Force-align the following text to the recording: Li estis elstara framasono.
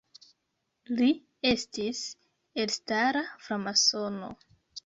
Li 1.01 1.09
estis 1.51 2.01
elstara 2.65 3.23
framasono. 3.45 4.33